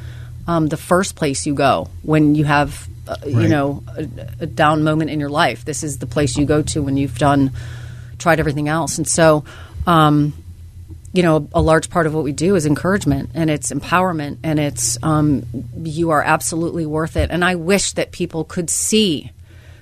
um, 0.50 0.66
the 0.66 0.78
first 0.78 1.16
place 1.16 1.46
you 1.46 1.54
go 1.54 1.88
when 2.02 2.34
you 2.34 2.44
have 2.44 2.90
uh, 3.08 3.16
right. 3.22 3.28
you 3.28 3.48
know 3.48 3.84
a, 3.96 4.08
a 4.42 4.46
down 4.48 4.84
moment 4.84 5.12
in 5.12 5.20
your 5.20 5.30
life. 5.30 5.64
This 5.64 5.84
is 5.84 6.00
the 6.00 6.08
place 6.08 6.38
you 6.38 6.46
go 6.46 6.64
to 6.64 6.82
when 6.82 6.98
you've 6.98 7.20
done 7.20 7.52
tried 8.18 8.40
everything 8.40 8.68
else, 8.68 8.98
and 8.98 9.08
so. 9.08 9.46
Um, 9.88 10.34
you 11.12 11.24
know, 11.24 11.50
a 11.54 11.62
large 11.62 11.90
part 11.90 12.06
of 12.06 12.14
what 12.14 12.24
we 12.24 12.34
do 12.34 12.56
is 12.56 12.68
encouragement 12.68 13.32
and 13.34 13.50
it's 13.50 13.72
empowerment 13.72 14.38
and 14.44 14.60
it's 14.60 14.96
um, 15.02 15.44
you 15.76 16.12
are 16.12 16.22
absolutely 16.22 16.86
worth 16.86 17.18
it. 17.18 17.32
And 17.32 17.44
I 17.44 17.56
wish 17.56 17.94
that 17.94 18.12
people 18.12 18.44
could 18.44 18.70
see 18.70 19.32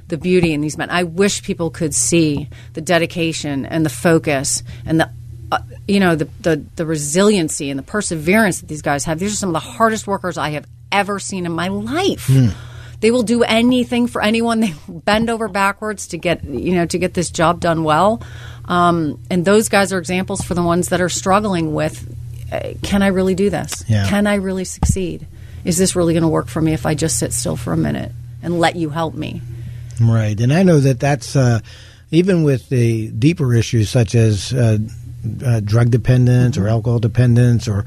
the 0.08 0.18
beauty 0.18 0.54
in 0.54 0.62
these 0.62 0.78
men. 0.78 0.90
I 0.90 1.04
wish 1.04 1.44
people 1.44 1.70
could 1.70 1.94
see 1.94 2.48
the 2.76 2.80
dedication 2.80 3.66
and 3.66 3.86
the 3.86 3.90
focus 3.90 4.64
and 4.86 5.02
the 5.02 5.12
uh, 5.52 5.60
you 5.88 6.00
know 6.00 6.16
the, 6.16 6.30
the 6.42 6.64
the 6.76 6.86
resiliency 6.86 7.70
and 7.70 7.78
the 7.78 7.84
perseverance 7.84 8.62
that 8.62 8.68
these 8.68 8.82
guys 8.82 9.06
have. 9.06 9.20
These 9.20 9.34
are 9.34 9.38
some 9.38 9.50
of 9.50 9.54
the 9.54 9.60
hardest 9.60 10.08
workers 10.08 10.38
I 10.38 10.52
have 10.52 10.66
ever 10.92 11.20
seen 11.20 11.46
in 11.46 11.52
my 11.52 11.68
life. 11.68 12.28
Mm. 12.28 12.54
They 13.00 13.12
will 13.12 13.24
do 13.24 13.44
anything 13.44 14.08
for 14.08 14.22
anyone. 14.22 14.60
They 14.62 14.74
bend 14.88 15.30
over 15.30 15.48
backwards 15.48 16.08
to 16.08 16.18
get 16.18 16.44
you 16.44 16.76
know 16.76 16.86
to 16.88 16.98
get 16.98 17.14
this 17.14 17.30
job 17.32 17.60
done 17.60 17.84
well. 17.84 18.22
Um, 18.66 19.22
and 19.30 19.46
those 19.46 19.70
guys 19.70 19.94
are 19.94 19.98
examples 19.98 20.42
for 20.42 20.54
the 20.54 20.64
ones 20.64 20.90
that 20.90 21.00
are 21.00 21.10
struggling 21.10 21.74
with 21.74 22.06
uh, 22.52 22.74
can 22.82 23.02
I 23.02 23.08
really 23.08 23.36
do 23.36 23.50
this? 23.50 23.84
Yeah. 23.88 24.08
Can 24.08 24.28
I 24.28 24.36
really 24.36 24.66
succeed? 24.66 25.28
Is 25.66 25.78
this 25.78 25.96
really 25.96 26.14
going 26.14 26.24
to 26.24 26.30
work 26.30 26.48
for 26.48 26.62
me 26.62 26.74
if 26.74 26.86
I 26.86 26.96
just 26.96 27.20
sit 27.20 27.34
still 27.34 27.58
for 27.58 27.74
a 27.74 27.78
minute 27.78 28.12
and 28.42 28.60
let 28.60 28.76
you 28.76 28.90
help 28.90 29.14
me? 29.14 29.42
Right. 30.00 30.40
And 30.40 30.54
I 30.54 30.64
know 30.64 30.80
that 30.80 31.00
that's 31.00 31.36
uh, 31.36 31.60
even 32.12 32.44
with 32.44 32.70
the 32.70 33.10
deeper 33.10 33.54
issues 33.54 33.90
such 33.90 34.16
as 34.16 34.54
uh, 34.54 34.78
uh, 35.44 35.60
drug 35.60 35.92
dependence 35.92 36.56
mm-hmm. 36.56 36.66
or 36.66 36.70
alcohol 36.70 37.00
dependence 37.00 37.68
or 37.68 37.86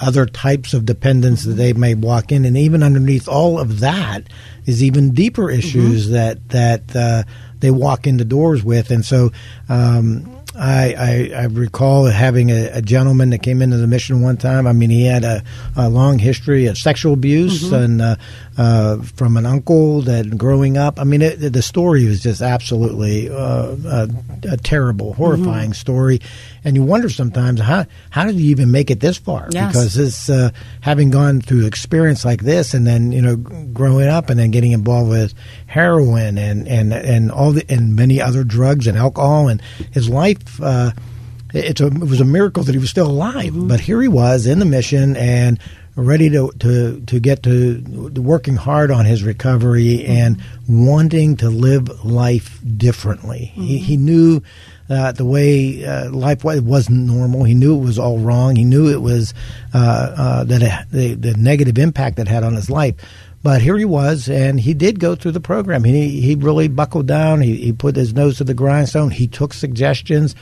other 0.00 0.26
types 0.26 0.74
of 0.74 0.84
dependence 0.84 1.44
that 1.44 1.52
they 1.52 1.72
may 1.72 1.94
walk 1.94 2.32
in, 2.32 2.44
and 2.44 2.56
even 2.56 2.82
underneath 2.82 3.28
all 3.28 3.60
of 3.60 3.80
that 3.80 4.24
is 4.66 4.82
even 4.82 5.12
deeper 5.14 5.50
issues 5.50 6.04
mm-hmm. 6.04 6.14
that 6.14 6.48
that 6.48 6.96
uh, 6.96 7.22
they 7.60 7.70
walk 7.70 8.06
into 8.06 8.24
doors 8.24 8.64
with. 8.64 8.90
And 8.90 9.04
so 9.04 9.30
um, 9.68 10.43
I, 10.56 10.94
I, 11.34 11.42
I, 11.42 11.44
recall 11.46 12.04
having 12.06 12.50
a, 12.50 12.66
a, 12.74 12.82
gentleman 12.82 13.30
that 13.30 13.42
came 13.42 13.60
into 13.60 13.76
the 13.76 13.88
mission 13.88 14.20
one 14.20 14.36
time. 14.36 14.66
I 14.66 14.72
mean, 14.72 14.90
he 14.90 15.04
had 15.04 15.24
a, 15.24 15.42
a 15.76 15.88
long 15.88 16.18
history 16.18 16.66
of 16.66 16.78
sexual 16.78 17.12
abuse 17.12 17.64
mm-hmm. 17.64 17.74
and 17.74 18.02
uh, 18.02 18.16
uh, 18.56 19.02
from 19.02 19.36
an 19.36 19.46
uncle 19.46 20.02
that 20.02 20.38
growing 20.38 20.78
up. 20.78 21.00
I 21.00 21.04
mean, 21.04 21.22
it, 21.22 21.52
the 21.52 21.62
story 21.62 22.04
was 22.04 22.22
just 22.22 22.40
absolutely 22.40 23.28
uh, 23.28 23.74
a, 23.84 24.08
a, 24.50 24.56
terrible, 24.56 25.14
horrifying 25.14 25.70
mm-hmm. 25.70 25.72
story. 25.72 26.20
And 26.62 26.76
you 26.76 26.82
wonder 26.84 27.10
sometimes 27.10 27.60
how 27.60 27.84
how 28.10 28.24
did 28.24 28.36
you 28.36 28.50
even 28.50 28.70
make 28.70 28.90
it 28.90 29.00
this 29.00 29.18
far? 29.18 29.48
Yes. 29.50 29.72
Because 29.72 29.94
this 29.94 30.30
uh, 30.30 30.50
having 30.80 31.10
gone 31.10 31.40
through 31.40 31.66
experience 31.66 32.24
like 32.24 32.42
this, 32.42 32.72
and 32.72 32.86
then 32.86 33.12
you 33.12 33.20
know 33.20 33.36
growing 33.36 34.08
up, 34.08 34.30
and 34.30 34.38
then 34.38 34.50
getting 34.50 34.72
involved 34.72 35.10
with 35.10 35.34
heroin 35.66 36.38
and 36.38 36.66
and 36.66 36.94
and 36.94 37.30
all 37.30 37.52
the 37.52 37.66
and 37.68 37.96
many 37.96 38.20
other 38.20 38.44
drugs 38.44 38.86
and 38.86 38.96
alcohol, 38.96 39.48
and 39.48 39.60
his 39.92 40.08
life. 40.08 40.38
Uh, 40.60 40.90
it's 41.52 41.80
a, 41.80 41.86
it 41.86 42.00
was 42.00 42.20
a 42.20 42.24
miracle 42.24 42.64
that 42.64 42.72
he 42.72 42.78
was 42.78 42.90
still 42.90 43.08
alive, 43.08 43.52
mm-hmm. 43.52 43.68
but 43.68 43.80
here 43.80 44.02
he 44.02 44.08
was 44.08 44.46
in 44.46 44.58
the 44.58 44.64
mission 44.64 45.16
and 45.16 45.58
ready 45.96 46.28
to, 46.28 46.50
to, 46.58 47.00
to 47.06 47.20
get 47.20 47.44
to 47.44 47.80
working 48.16 48.56
hard 48.56 48.90
on 48.90 49.04
his 49.04 49.22
recovery 49.22 49.98
mm-hmm. 49.98 50.10
and 50.10 50.42
wanting 50.68 51.36
to 51.36 51.48
live 51.48 52.04
life 52.04 52.58
differently. 52.76 53.52
Mm-hmm. 53.52 53.62
He, 53.62 53.78
he 53.78 53.96
knew 53.96 54.42
uh, 54.90 55.12
the 55.12 55.24
way 55.24 55.84
uh, 55.84 56.10
life 56.10 56.42
was, 56.42 56.60
wasn't 56.60 57.06
normal. 57.06 57.44
He 57.44 57.54
knew 57.54 57.76
it 57.76 57.84
was 57.84 57.98
all 57.98 58.18
wrong. 58.18 58.56
He 58.56 58.64
knew 58.64 58.90
it 58.90 59.00
was 59.00 59.32
uh, 59.72 60.14
uh 60.16 60.44
that 60.44 60.62
it, 60.62 60.90
the, 60.90 61.14
the 61.14 61.36
negative 61.38 61.78
impact 61.78 62.18
it 62.18 62.28
had 62.28 62.42
on 62.42 62.54
his 62.54 62.68
life. 62.68 62.96
But 63.44 63.62
here 63.62 63.76
he 63.76 63.84
was, 63.84 64.28
and 64.28 64.58
he 64.58 64.74
did 64.74 64.98
go 64.98 65.14
through 65.14 65.32
the 65.32 65.40
program. 65.40 65.84
He 65.84 66.20
he 66.20 66.34
really 66.34 66.66
buckled 66.66 67.06
down. 67.06 67.42
He, 67.42 67.56
he 67.56 67.72
put 67.72 67.94
his 67.94 68.12
nose 68.12 68.38
to 68.38 68.44
the 68.44 68.54
grindstone. 68.54 69.10
He 69.10 69.28
took 69.28 69.52
suggestions 69.52 70.34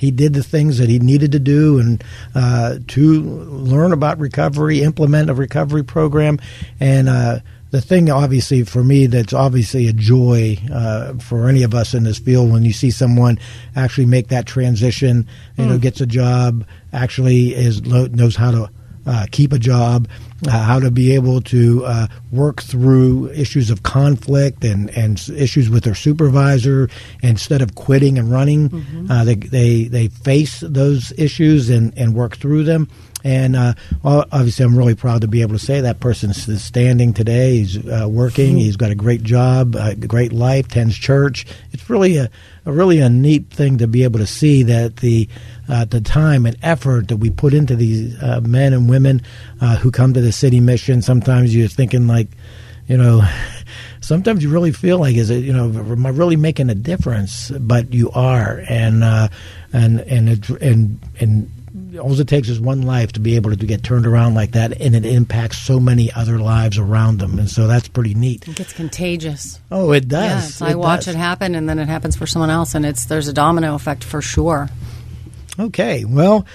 he 0.00 0.10
did 0.10 0.32
the 0.32 0.42
things 0.42 0.78
that 0.78 0.88
he 0.88 0.98
needed 0.98 1.32
to 1.32 1.38
do 1.38 1.78
and 1.78 2.02
uh, 2.34 2.76
to 2.88 3.22
learn 3.22 3.92
about 3.92 4.18
recovery, 4.18 4.80
implement 4.80 5.28
a 5.28 5.34
recovery 5.34 5.82
program, 5.82 6.40
and 6.80 7.06
uh, 7.06 7.40
the 7.70 7.82
thing 7.82 8.10
obviously 8.10 8.64
for 8.64 8.82
me 8.82 9.06
that's 9.06 9.34
obviously 9.34 9.88
a 9.88 9.92
joy 9.92 10.56
uh, 10.72 11.12
for 11.18 11.48
any 11.48 11.62
of 11.62 11.74
us 11.74 11.92
in 11.92 12.04
this 12.04 12.18
field 12.18 12.50
when 12.50 12.64
you 12.64 12.72
see 12.72 12.90
someone 12.90 13.38
actually 13.76 14.06
make 14.06 14.28
that 14.28 14.46
transition, 14.46 15.28
you 15.56 15.64
mm. 15.64 15.68
know, 15.68 15.78
gets 15.78 16.00
a 16.00 16.06
job, 16.06 16.66
actually 16.94 17.54
is 17.54 17.82
knows 17.82 18.34
how 18.36 18.50
to 18.50 18.70
uh, 19.06 19.26
keep 19.30 19.52
a 19.52 19.58
job, 19.58 20.08
uh, 20.46 20.50
how 20.50 20.78
to 20.80 20.90
be 20.90 21.14
able 21.14 21.40
to 21.40 21.84
uh, 21.84 22.06
work 22.32 22.62
through 22.62 23.30
issues 23.30 23.70
of 23.70 23.82
conflict 23.82 24.64
and, 24.64 24.90
and 24.90 25.28
issues 25.36 25.68
with 25.68 25.84
their 25.84 25.94
supervisor 25.94 26.88
instead 27.22 27.62
of 27.62 27.74
quitting 27.74 28.18
and 28.18 28.30
running. 28.30 28.68
Mm-hmm. 28.68 29.10
Uh, 29.10 29.24
they, 29.24 29.34
they, 29.34 29.84
they 29.84 30.08
face 30.08 30.60
those 30.60 31.12
issues 31.18 31.70
and, 31.70 31.96
and 31.96 32.14
work 32.14 32.36
through 32.36 32.64
them. 32.64 32.88
And 33.24 33.56
uh, 33.56 33.74
obviously, 34.04 34.64
I'm 34.64 34.76
really 34.76 34.94
proud 34.94 35.20
to 35.22 35.28
be 35.28 35.42
able 35.42 35.54
to 35.54 35.64
say 35.64 35.80
that 35.80 36.00
person 36.00 36.30
is 36.30 36.62
standing 36.62 37.12
today. 37.12 37.58
He's 37.58 37.76
uh, 37.86 38.06
working. 38.08 38.56
He's 38.56 38.76
got 38.76 38.90
a 38.90 38.94
great 38.94 39.22
job, 39.22 39.76
a 39.76 39.94
great 39.94 40.32
life, 40.32 40.68
tends 40.68 40.96
church. 40.96 41.46
It's 41.72 41.88
really 41.90 42.16
a, 42.16 42.30
a 42.64 42.72
really 42.72 43.00
a 43.00 43.08
neat 43.08 43.50
thing 43.50 43.78
to 43.78 43.86
be 43.86 44.04
able 44.04 44.20
to 44.20 44.26
see 44.26 44.62
that 44.64 44.96
the 44.96 45.28
uh, 45.68 45.84
the 45.84 46.00
time 46.00 46.46
and 46.46 46.56
effort 46.62 47.08
that 47.08 47.18
we 47.18 47.30
put 47.30 47.54
into 47.54 47.76
these 47.76 48.20
uh, 48.22 48.40
men 48.40 48.72
and 48.72 48.88
women 48.88 49.22
uh, 49.60 49.76
who 49.76 49.90
come 49.90 50.14
to 50.14 50.20
the 50.20 50.32
city 50.32 50.60
mission. 50.60 51.02
Sometimes 51.02 51.54
you're 51.54 51.68
thinking 51.68 52.06
like, 52.06 52.28
you 52.86 52.96
know. 52.96 53.22
Sometimes 54.02 54.42
you 54.42 54.50
really 54.50 54.72
feel 54.72 54.98
like, 54.98 55.14
is 55.14 55.28
it 55.28 55.44
you 55.44 55.52
know, 55.52 55.66
am 55.66 56.06
I 56.06 56.08
really 56.08 56.34
making 56.34 56.70
a 56.70 56.74
difference? 56.74 57.50
But 57.50 57.92
you 57.92 58.10
are, 58.12 58.64
and 58.66 59.04
uh, 59.04 59.28
and 59.72 60.00
and 60.00 60.50
and 60.60 60.98
and 61.20 61.50
all 62.00 62.18
it 62.18 62.28
takes 62.28 62.48
is 62.48 62.60
one 62.60 62.82
life 62.82 63.12
to 63.12 63.20
be 63.20 63.36
able 63.36 63.54
to 63.54 63.66
get 63.66 63.82
turned 63.82 64.06
around 64.06 64.34
like 64.34 64.52
that, 64.52 64.80
and 64.80 64.94
it 64.96 65.04
impacts 65.04 65.58
so 65.58 65.78
many 65.78 66.10
other 66.12 66.38
lives 66.38 66.78
around 66.78 67.18
them, 67.18 67.38
and 67.38 67.48
so 67.48 67.66
that's 67.66 67.88
pretty 67.88 68.14
neat. 68.14 68.48
It 68.48 68.56
gets 68.56 68.72
contagious. 68.72 69.60
Oh, 69.70 69.92
it 69.92 70.08
does. 70.08 70.60
Yes, 70.60 70.62
I 70.62 70.74
watch 70.74 71.04
does. 71.04 71.14
it 71.14 71.18
happen, 71.18 71.54
and 71.54 71.68
then 71.68 71.78
it 71.78 71.88
happens 71.88 72.16
for 72.16 72.26
someone 72.26 72.50
else, 72.50 72.74
and 72.74 72.84
it's 72.84 73.04
there's 73.04 73.28
a 73.28 73.32
domino 73.32 73.74
effect 73.74 74.02
for 74.02 74.20
sure. 74.20 74.68
Okay, 75.58 76.04
well, 76.04 76.46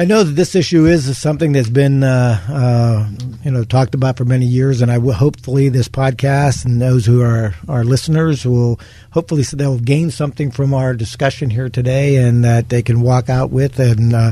I 0.00 0.04
know 0.04 0.22
that 0.22 0.34
this 0.34 0.54
issue 0.54 0.86
is 0.86 1.18
something 1.18 1.50
that's 1.50 1.68
been, 1.68 2.04
uh, 2.04 2.40
uh, 2.48 3.08
you 3.42 3.50
know, 3.50 3.64
talked 3.64 3.96
about 3.96 4.16
for 4.16 4.24
many 4.24 4.46
years, 4.46 4.80
and 4.80 4.92
I 4.92 5.00
hopefully 5.00 5.70
this 5.70 5.88
podcast 5.88 6.64
and 6.64 6.80
those 6.80 7.04
who 7.04 7.20
are 7.20 7.52
our 7.68 7.82
listeners 7.82 8.46
will 8.46 8.78
hopefully 9.10 9.42
they'll 9.42 9.80
gain 9.80 10.12
something 10.12 10.52
from 10.52 10.72
our 10.72 10.94
discussion 10.94 11.50
here 11.50 11.68
today, 11.68 12.14
and 12.14 12.44
that 12.44 12.68
they 12.68 12.80
can 12.80 13.00
walk 13.00 13.28
out 13.28 13.50
with 13.50 13.80
and 13.80 14.14
uh, 14.14 14.30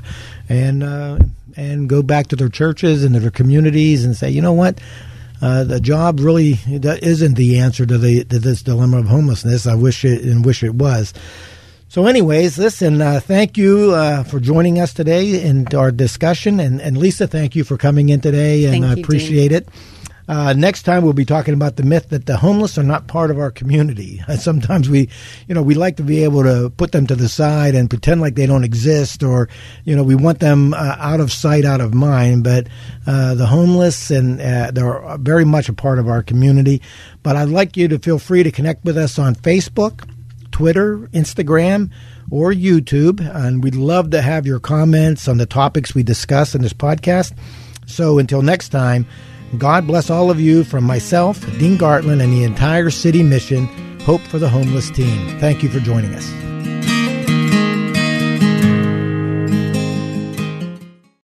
and 0.49 0.85
uh, 0.85 1.19
and 1.57 1.89
go 1.89 2.01
back 2.01 2.29
to 2.29 2.37
their 2.37 2.49
churches 2.49 3.03
and 3.03 3.13
their 3.17 3.33
communities 3.33 4.05
and 4.05 4.17
say, 4.17 4.31
you 4.31 4.41
know 4.41 4.53
what. 4.53 4.79
Uh, 5.43 5.65
the 5.65 5.81
job 5.81 6.21
really 6.21 6.59
isn't 6.67 7.35
the 7.35 7.59
answer 7.59 7.85
to 7.85 7.99
the 7.99 8.23
to 8.23 8.39
this 8.39 8.63
dilemma 8.63 8.99
of 8.99 9.07
homelessness. 9.07 9.67
I 9.67 9.75
wish 9.75 10.05
it 10.05 10.23
and 10.23 10.45
wish 10.45 10.63
it 10.63 10.77
was. 10.77 11.13
So, 11.89 12.07
anyways, 12.07 12.59
listen, 12.59 13.01
uh, 13.01 13.21
thank 13.21 13.57
you 13.57 13.93
uh, 13.93 14.25
for 14.25 14.41
joining 14.41 14.81
us 14.81 14.93
today 14.93 15.41
in 15.43 15.67
our 15.75 15.93
discussion. 15.93 16.59
And, 16.59 16.81
and 16.81 16.99
Lisa, 16.99 17.27
thank 17.29 17.55
you 17.55 17.63
for 17.63 17.77
coming 17.77 18.09
in 18.09 18.21
today, 18.21 18.65
and 18.65 18.73
Thank 18.73 18.85
I 18.85 18.95
you, 18.95 19.03
appreciate 19.05 19.53
it. 19.53 19.69
Uh, 20.29 20.53
next 20.55 20.83
time 20.83 21.05
we'll 21.05 21.13
be 21.13 21.25
talking 21.25 21.55
about 21.55 21.77
the 21.77 21.85
myth 21.85 22.09
that 22.09 22.27
the 22.27 22.37
homeless 22.37 22.77
are 22.77 22.83
not 22.83 23.07
part 23.07 23.31
of 23.31 23.39
our 23.39 23.53
community. 23.53 24.21
Sometimes 24.37 24.91
we, 24.91 25.09
you 25.47 25.55
know, 25.55 25.63
we 25.63 25.75
like 25.75 25.97
to 25.99 26.03
be 26.03 26.25
able 26.25 26.43
to 26.43 26.71
put 26.77 26.91
them 26.91 27.07
to 27.07 27.15
the 27.15 27.29
side 27.29 27.77
and 27.77 27.89
pretend 27.89 28.21
like 28.21 28.35
they 28.35 28.47
don't 28.47 28.65
exist, 28.65 29.23
or 29.23 29.49
you 29.85 29.95
know, 29.95 30.03
we 30.03 30.17
want 30.17 30.41
them 30.41 30.75
uh, 30.75 30.97
out 30.99 31.21
of 31.21 31.33
sight, 31.33 31.65
out 31.65 31.81
of 31.81 31.95
mind. 31.95 32.43
But 32.43 32.67
uh, 33.07 33.37
the 33.37 33.47
homeless 33.47 34.11
and 34.11 34.41
uh, 34.41 34.73
they're 34.73 35.17
very 35.19 35.45
much 35.45 35.69
a 35.69 35.73
part 35.73 36.01
of 36.01 36.09
our 36.09 36.25
community. 36.25 36.83
But 37.23 37.37
I'd 37.37 37.49
like 37.49 37.77
you 37.77 37.87
to 37.87 37.99
feel 38.01 38.19
free 38.19 38.43
to 38.43 38.51
connect 38.51 38.85
with 38.85 38.99
us 38.99 39.21
on 39.21 39.37
Facebook, 39.37 40.09
Twitter, 40.57 41.01
Instagram, 41.13 41.91
or 42.31 42.51
YouTube, 42.51 43.21
and 43.21 43.63
we'd 43.63 43.75
love 43.75 44.09
to 44.09 44.23
have 44.23 44.47
your 44.47 44.59
comments 44.59 45.29
on 45.29 45.37
the 45.37 45.45
topics 45.45 45.95
we 45.95 46.03
discuss 46.03 46.55
in 46.55 46.63
this 46.63 46.73
podcast. 46.73 47.37
So 47.87 48.19
until 48.19 48.41
next 48.41 48.71
time. 48.71 49.07
God 49.59 49.87
bless 49.87 50.11
all 50.11 50.31
of 50.31 50.41
you 50.41 50.65
from 50.65 50.85
myself, 50.85 51.41
Dean 51.59 51.79
Gartland, 51.79 52.23
and 52.23 52.33
the 52.33 52.43
entire 52.43 52.91
city 52.91 53.23
mission, 53.23 53.67
Hope 54.01 54.23
for 54.23 54.39
the 54.39 54.49
Homeless 54.49 54.91
team. 54.91 55.39
Thank 55.39 55.63
you 55.63 55.69
for 55.69 55.79
joining 55.79 56.15
us. 56.15 56.56